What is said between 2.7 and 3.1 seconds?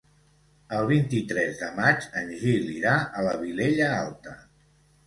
irà